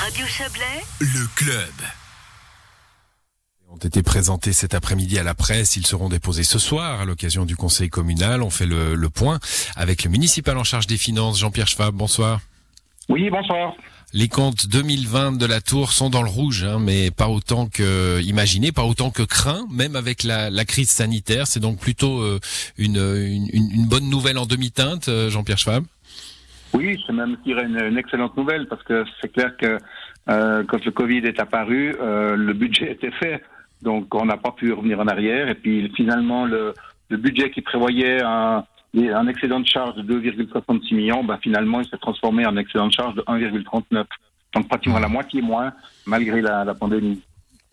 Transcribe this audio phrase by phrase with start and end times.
[0.00, 0.64] Radio Chablais,
[0.98, 1.74] Le club.
[3.68, 5.76] Ont été présentés cet après-midi à la presse.
[5.76, 8.42] Ils seront déposés ce soir à l'occasion du conseil communal.
[8.42, 9.40] On fait le, le point
[9.76, 11.94] avec le municipal en charge des finances, Jean-Pierre Schwab.
[11.94, 12.40] Bonsoir.
[13.10, 13.74] Oui, bonsoir.
[14.14, 18.22] Les comptes 2020 de la Tour sont dans le rouge, hein, mais pas autant que
[18.22, 21.46] imaginé, pas autant que craint, même avec la, la crise sanitaire.
[21.46, 22.40] C'est donc plutôt euh,
[22.78, 25.84] une, une, une bonne nouvelle en demi-teinte, euh, Jean-Pierre Schwab.
[26.72, 29.78] Oui, c'est même une, excellente nouvelle parce que c'est clair que
[30.28, 33.42] euh, quand le Covid est apparu, euh, le budget était fait.
[33.82, 35.48] Donc on n'a pas pu revenir en arrière.
[35.48, 36.74] Et puis finalement, le,
[37.10, 38.64] budget qui prévoyait un,
[39.28, 43.14] excédent de charge de 2,66 millions, ben, finalement, il s'est transformé en excédent de charge
[43.14, 44.04] de 1,39.
[44.54, 45.72] Donc pratiquement la moitié moins,
[46.06, 47.20] malgré la, pandémie.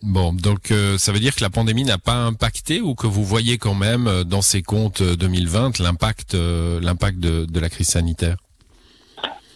[0.00, 3.24] Bon, donc euh, ça veut dire que la pandémie n'a pas impacté ou que vous
[3.24, 8.36] voyez quand même dans ces comptes euh, 2020 l'impact de la crise sanitaire?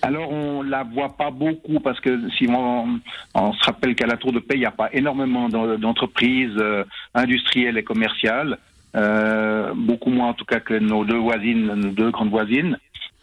[0.02, 2.98] Alors on la voit pas beaucoup parce que si on,
[3.34, 6.56] on se rappelle qu'à la Tour de Paix, il n'y a pas énormément d'en- d'entreprises
[6.58, 8.58] euh, industrielles et commerciales,
[8.96, 12.78] euh, beaucoup moins en tout cas que nos deux voisines, nos deux grandes voisines.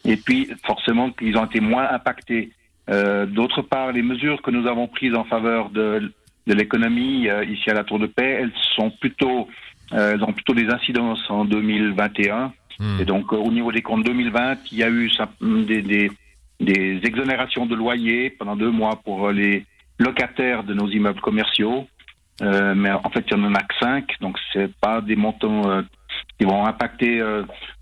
[0.05, 2.51] Et puis forcément qu'ils ont été moins impactés.
[2.89, 6.11] Euh, D'autre part, les mesures que nous avons prises en faveur de,
[6.47, 9.47] de l'économie euh, ici à la Tour de Paix, elles sont plutôt,
[9.93, 12.53] euh, elles ont plutôt des incidences en 2021.
[12.79, 12.97] Hmm.
[13.01, 16.09] Et donc, euh, au niveau des comptes 2020, il y a eu des, des,
[16.59, 19.65] des exonérations de loyers pendant deux mois pour euh, les
[19.97, 21.87] locataires de nos immeubles commerciaux.
[22.41, 25.69] Euh, mais en fait, il y en a que cinq, donc c'est pas des montants
[25.69, 25.81] euh,
[26.37, 27.21] qui vont impacter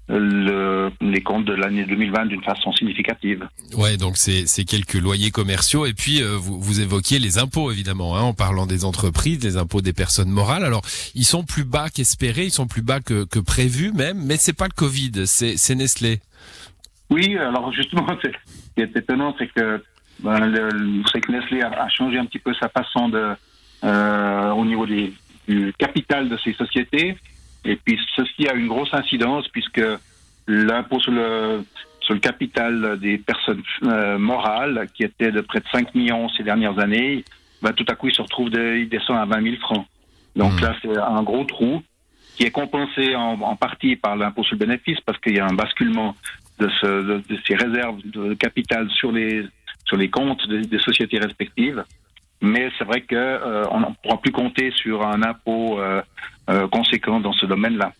[0.10, 3.48] le, les comptes de l'année 2020 d'une façon significative.
[3.74, 8.22] Ouais, donc c'est quelques loyers commerciaux et puis vous, vous évoquiez les impôts évidemment hein,
[8.22, 10.66] en parlant des entreprises, des impôts des personnes morales.
[10.66, 10.82] Alors
[11.14, 13.40] ils sont plus bas qu'espérés, ils sont plus bas que, que
[13.96, 16.20] même, mais c'est pas le Covid, c'est Nestlé.
[17.10, 18.28] Oui, alors justement, ce
[18.76, 19.84] qui est étonnant, c'est que,
[20.20, 23.34] ben, le, le- c'est que Nestlé a, a changé un petit peu sa façon de,
[23.84, 25.14] euh, au niveau des,
[25.48, 27.18] du capital de ses sociétés.
[27.66, 29.82] Et puis ceci a une grosse incidence puisque
[30.48, 31.64] l'impôt sur le,
[32.02, 36.44] sur le capital des personnes euh, morales, qui était de près de 5 millions ces
[36.44, 37.24] dernières années,
[37.62, 39.86] ben, tout à coup il se retrouve, de, il descend à 20 000 francs.
[40.36, 40.62] Donc Mhm.
[40.62, 41.82] là, c'est un gros trou
[42.36, 45.46] qui est compensé en, en partie par l'impôt sur le bénéfice parce qu'il y a
[45.48, 46.16] un basculement
[46.60, 49.46] de, ce, de, de ces réserves de capital sur les
[49.88, 51.84] sur les comptes des, sociétés respectives.
[52.42, 56.02] Mais c'est vrai que euh, ne pourra plus compter sur un impôt euh,
[56.50, 57.94] euh, conséquent dans ce domaine-là.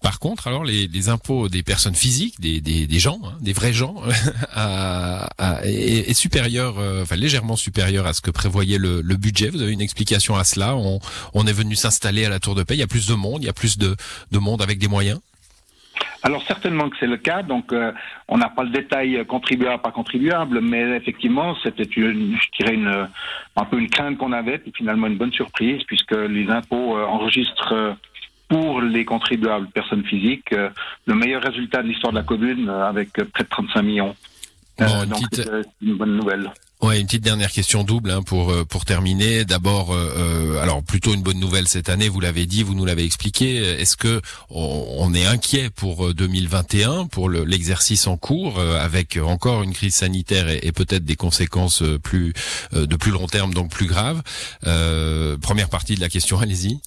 [0.00, 4.02] Par contre, alors les, impôts des personnes physiques, des, des, gens, hein, des vrais gens,
[5.64, 9.48] est, supérieur, enfin légèrement supérieur à ce que prévoyait le, budget.
[9.48, 12.74] Vous avez une explication à cela On, est venu s'installer à la Tour de Paix.
[12.74, 13.96] Il y a plus de monde, il y a plus de
[14.32, 15.20] monde avec des moyens.
[16.24, 17.42] Alors certainement que c'est le cas.
[17.42, 17.92] Donc euh,
[18.28, 23.06] on n'a pas le détail contribuable pas contribuable, mais effectivement c'était une, je dirais une,
[23.56, 27.04] un peu une crainte qu'on avait, puis finalement une bonne surprise puisque les impôts euh,
[27.04, 27.96] enregistrent
[28.48, 30.68] pour les contribuables personnes physiques euh,
[31.06, 34.16] le meilleur résultat de l'histoire de la commune euh, avec près de 35 millions.
[34.78, 36.50] Bon, donc petite- c'est une bonne nouvelle.
[36.82, 39.44] Ouais, une petite dernière question double hein, pour euh, pour terminer.
[39.44, 42.08] D'abord, euh, euh, alors plutôt une bonne nouvelle cette année.
[42.10, 43.56] Vous l'avez dit, vous nous l'avez expliqué.
[43.56, 44.20] Est-ce que
[44.50, 49.94] on, est inquiet pour euh, 2021, pour le- l'exercice en cours, avec encore une crise
[49.94, 52.34] sanitaire et, peut-être des conséquences plus
[52.72, 54.22] de plus long terme, donc plus graves?
[55.40, 56.80] Première partie de la question, allez-y.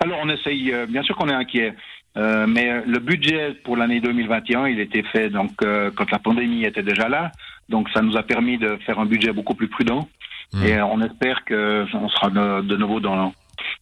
[0.00, 1.74] Alors on essaye, bien sûr qu'on est inquiet,
[2.16, 7.08] mais le budget pour l'année 2021, il était fait donc quand la pandémie était déjà
[7.08, 7.30] là,
[7.68, 10.08] donc ça nous a permis de faire un budget beaucoup plus prudent,
[10.54, 10.62] Mm.
[10.64, 13.32] et euh, on espère que on sera de, nouveau dans,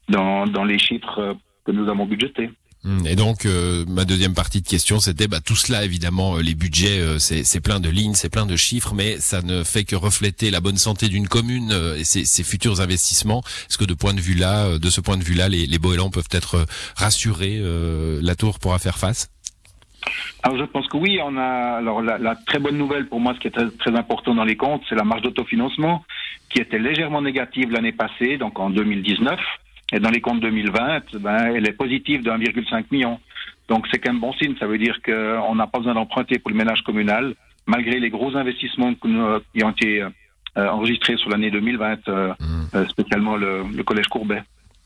[0.08, 2.50] dans dans les chiffres euh, que nous avons budgétés.
[2.84, 6.54] Hmm, Et donc euh, ma deuxième partie de question, c'était bah, tout cela évidemment, les
[6.54, 9.96] budgets, euh, c'est plein de lignes, c'est plein de chiffres, mais ça ne fait que
[9.96, 13.42] refléter la bonne santé d'une commune euh, et ses, ses futurs investissements.
[13.68, 15.78] Est-ce que de point de vue là, de ce point de vue là, les, les
[15.78, 16.64] Boélans peuvent être
[16.96, 17.60] rassurés
[18.22, 19.28] La tour pourra faire face?
[20.42, 23.34] Alors je pense que oui, on a alors la, la très bonne nouvelle pour moi,
[23.34, 26.04] ce qui est très, très important dans les comptes, c'est la marge d'autofinancement
[26.48, 29.38] qui était légèrement négative l'année passée, donc en 2019,
[29.92, 33.20] et dans les comptes 2020, ben elle est positive de 1,5 million.
[33.68, 36.50] Donc c'est quand même bon signe, ça veut dire qu'on n'a pas besoin d'emprunter pour
[36.50, 37.34] le ménage communal,
[37.66, 40.08] malgré les gros investissements nous- qui ont été euh,
[40.56, 42.32] enregistrés sur l'année 2020, euh,
[42.74, 44.42] euh, spécialement le, le collège Courbet.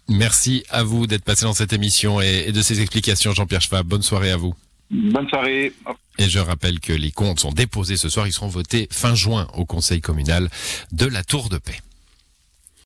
[0.09, 3.87] Merci à vous d'être passé dans cette émission et, et de ces explications, Jean-Pierre Schwab.
[3.87, 4.53] Bonne soirée à vous.
[4.95, 5.73] Bonne soirée.
[6.19, 9.49] Et je rappelle que les comptes sont déposés ce soir, ils seront votés fin juin
[9.55, 10.49] au conseil communal
[10.93, 11.81] de la Tour de Paix.